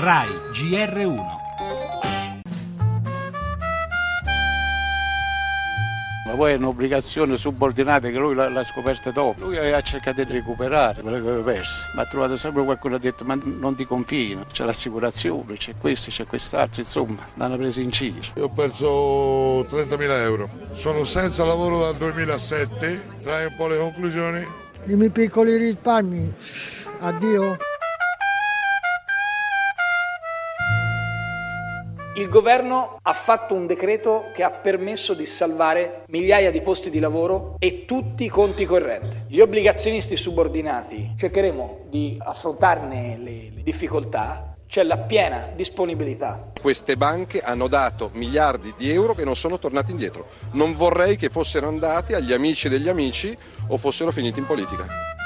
[0.00, 1.16] RAI GR1
[6.24, 9.46] Ma poi è un'obbligazione subordinata che lui l'ha, l'ha scoperta dopo.
[9.46, 13.08] Lui aveva cercato di recuperare quello che aveva perso, ma ha trovato sempre qualcuno che
[13.08, 17.80] ha detto ma non ti confino, c'è l'assicurazione, c'è questo, c'è quest'altro, insomma, l'hanno preso
[17.80, 18.20] in giro.
[18.36, 24.46] Io ho perso 30.000 euro, sono senza lavoro dal 2007, trai un po' le conclusioni.
[24.84, 26.32] I miei piccoli risparmi,
[27.00, 27.67] addio.
[32.18, 36.98] Il governo ha fatto un decreto che ha permesso di salvare migliaia di posti di
[36.98, 39.22] lavoro e tutti i conti correnti.
[39.28, 46.50] Gli obbligazionisti subordinati cercheremo di affrontarne le, le difficoltà c'è la piena disponibilità.
[46.60, 50.26] Queste banche hanno dato miliardi di euro che non sono tornati indietro.
[50.54, 53.34] Non vorrei che fossero andati agli amici degli amici
[53.68, 55.17] o fossero finiti in politica.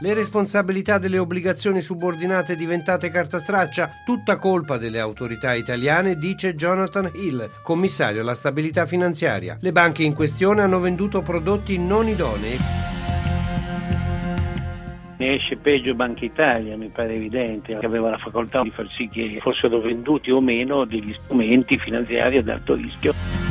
[0.00, 7.10] Le responsabilità delle obbligazioni subordinate diventate carta straccia, tutta colpa delle autorità italiane, dice Jonathan
[7.14, 9.58] Hill, commissario alla stabilità finanziaria.
[9.60, 12.58] Le banche in questione hanno venduto prodotti non idonei.
[15.16, 19.08] Ne esce peggio Banca Italia, mi pare evidente, che aveva la facoltà di far sì
[19.08, 23.47] che fossero venduti o meno degli strumenti finanziari ad alto rischio.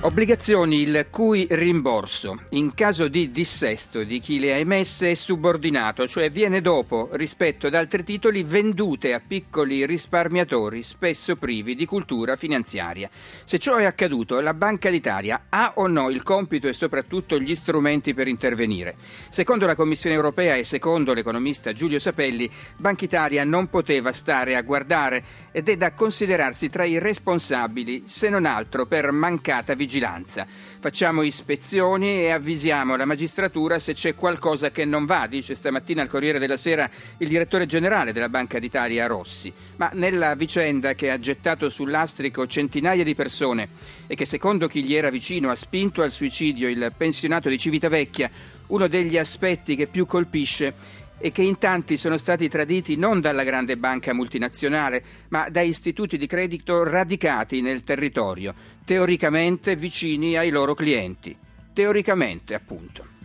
[0.00, 6.06] Obbligazioni il cui rimborso in caso di dissesto di chi le ha emesse è subordinato,
[6.06, 12.36] cioè viene dopo rispetto ad altri titoli vendute a piccoli risparmiatori spesso privi di cultura
[12.36, 13.10] finanziaria.
[13.44, 17.56] Se ciò è accaduto, la Banca d'Italia ha o no il compito e soprattutto gli
[17.56, 18.94] strumenti per intervenire?
[19.30, 24.62] Secondo la Commissione europea e secondo l'economista Giulio Sapelli, Banca Italia non poteva stare a
[24.62, 30.46] guardare ed è da considerarsi tra i responsabili, se non altro per mancata vigilanza vigilanza.
[30.78, 36.08] Facciamo ispezioni e avvisiamo la magistratura se c'è qualcosa che non va, dice stamattina al
[36.08, 39.50] Corriere della Sera il direttore generale della Banca d'Italia Rossi.
[39.76, 43.68] Ma nella vicenda che ha gettato sull'astrico centinaia di persone
[44.06, 48.30] e che secondo chi gli era vicino ha spinto al suicidio il pensionato di Civitavecchia,
[48.66, 53.44] uno degli aspetti che più colpisce e che in tanti sono stati traditi non dalla
[53.44, 60.74] grande banca multinazionale, ma da istituti di credito radicati nel territorio, teoricamente vicini ai loro
[60.74, 61.36] clienti.
[61.72, 63.17] Teoricamente, appunto.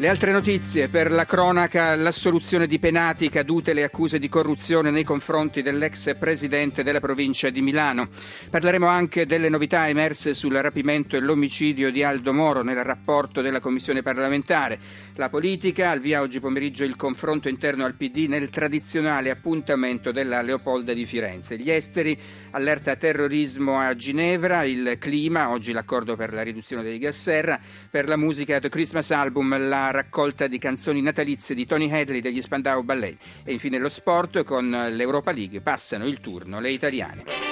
[0.00, 5.02] Le altre notizie per la cronaca, l'assoluzione di penati cadute le accuse di corruzione nei
[5.02, 8.08] confronti dell'ex presidente della provincia di Milano.
[8.48, 13.58] Parleremo anche delle novità emerse sul rapimento e l'omicidio di Aldo Moro nel rapporto della
[13.58, 14.78] commissione parlamentare.
[15.16, 20.42] La politica, al via oggi pomeriggio il confronto interno al PD nel tradizionale appuntamento della
[20.42, 21.58] Leopolda di Firenze.
[21.58, 22.16] Gli esteri,
[22.52, 27.58] allerta terrorismo a Ginevra, il clima, oggi l'accordo per la riduzione dei gas serra,
[27.90, 32.42] per la musica The Christmas Album, la raccolta di canzoni natalizie di Tony Hadley degli
[32.42, 37.47] Spandau Ballet e infine lo sport con l'Europa League passano il turno le italiane.